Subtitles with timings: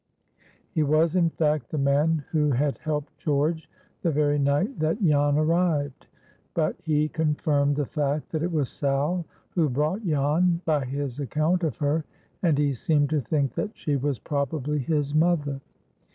[0.71, 3.69] He was, in fact, the man who had helped George
[4.01, 6.07] the very night that Jan arrived.
[6.55, 11.63] But he confirmed the fact that it was Sal who brought Jan, by his account
[11.63, 12.03] of her,
[12.41, 15.61] and he seemed to think that she was probably his mother.